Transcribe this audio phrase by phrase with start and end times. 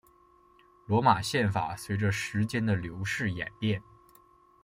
[0.87, 3.79] 罗马宪法随着时间的流逝演变。